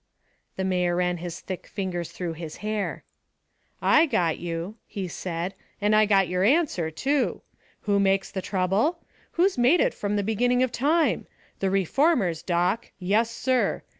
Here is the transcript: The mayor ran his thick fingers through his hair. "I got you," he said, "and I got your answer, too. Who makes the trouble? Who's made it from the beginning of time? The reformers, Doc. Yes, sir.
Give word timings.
The 0.55 0.63
mayor 0.63 0.95
ran 0.95 1.17
his 1.17 1.41
thick 1.41 1.67
fingers 1.67 2.11
through 2.11 2.33
his 2.33 2.55
hair. 2.65 3.03
"I 3.83 4.07
got 4.07 4.39
you," 4.39 4.77
he 4.87 5.07
said, 5.07 5.53
"and 5.79 5.95
I 5.95 6.07
got 6.07 6.27
your 6.27 6.43
answer, 6.43 6.89
too. 6.89 7.43
Who 7.81 7.99
makes 7.99 8.31
the 8.31 8.41
trouble? 8.41 9.03
Who's 9.33 9.59
made 9.59 9.79
it 9.79 9.93
from 9.93 10.15
the 10.15 10.23
beginning 10.23 10.63
of 10.63 10.71
time? 10.71 11.27
The 11.59 11.69
reformers, 11.69 12.41
Doc. 12.41 12.89
Yes, 12.97 13.29
sir. 13.29 13.83